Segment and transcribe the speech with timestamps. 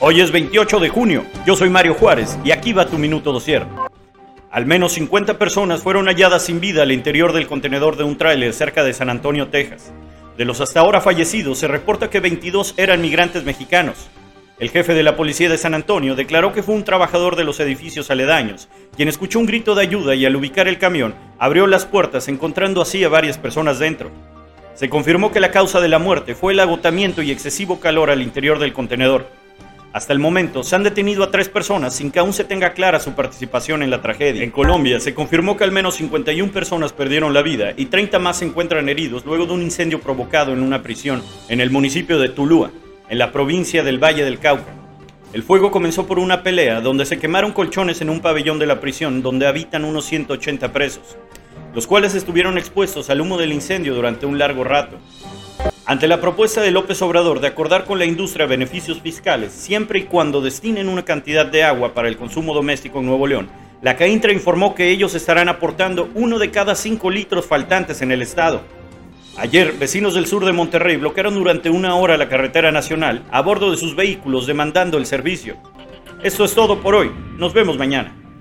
[0.00, 3.66] Hoy es 28 de junio, yo soy Mario Juárez y aquí va tu minuto dosier.
[4.48, 8.54] Al menos 50 personas fueron halladas sin vida al interior del contenedor de un tráiler
[8.54, 9.92] cerca de San Antonio, Texas.
[10.36, 14.08] De los hasta ahora fallecidos, se reporta que 22 eran migrantes mexicanos.
[14.60, 17.58] El jefe de la policía de San Antonio declaró que fue un trabajador de los
[17.58, 21.86] edificios aledaños, quien escuchó un grito de ayuda y al ubicar el camión, abrió las
[21.86, 24.12] puertas encontrando así a varias personas dentro.
[24.74, 28.22] Se confirmó que la causa de la muerte fue el agotamiento y excesivo calor al
[28.22, 29.37] interior del contenedor.
[29.92, 33.00] Hasta el momento se han detenido a tres personas sin que aún se tenga clara
[33.00, 34.42] su participación en la tragedia.
[34.42, 38.38] En Colombia se confirmó que al menos 51 personas perdieron la vida y 30 más
[38.38, 42.28] se encuentran heridos luego de un incendio provocado en una prisión en el municipio de
[42.28, 42.70] Tulúa,
[43.08, 44.74] en la provincia del Valle del Cauca.
[45.32, 48.80] El fuego comenzó por una pelea donde se quemaron colchones en un pabellón de la
[48.80, 51.16] prisión donde habitan unos 180 presos,
[51.74, 54.98] los cuales estuvieron expuestos al humo del incendio durante un largo rato.
[55.88, 60.02] Ante la propuesta de López Obrador de acordar con la industria beneficios fiscales siempre y
[60.02, 63.48] cuando destinen una cantidad de agua para el consumo doméstico en Nuevo León,
[63.80, 68.20] la CAINTRA informó que ellos estarán aportando uno de cada cinco litros faltantes en el
[68.20, 68.60] estado.
[69.38, 73.70] Ayer, vecinos del sur de Monterrey bloquearon durante una hora la carretera nacional a bordo
[73.70, 75.56] de sus vehículos demandando el servicio.
[76.22, 77.10] Esto es todo por hoy.
[77.38, 78.14] Nos vemos mañana.